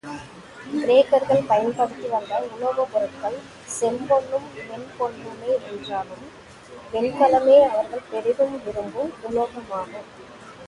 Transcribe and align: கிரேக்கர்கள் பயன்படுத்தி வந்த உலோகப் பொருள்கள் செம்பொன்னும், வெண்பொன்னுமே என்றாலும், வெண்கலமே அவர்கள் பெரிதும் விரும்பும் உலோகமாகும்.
கிரேக்கர்கள் 0.75 1.43
பயன்படுத்தி 1.47 2.07
வந்த 2.07 2.39
உலோகப் 2.55 2.91
பொருள்கள் 2.91 3.37
செம்பொன்னும், 3.79 4.47
வெண்பொன்னுமே 4.69 5.51
என்றாலும், 5.71 6.25
வெண்கலமே 6.93 7.57
அவர்கள் 7.69 8.09
பெரிதும் 8.11 8.55
விரும்பும் 8.63 9.13
உலோகமாகும். 9.29 10.09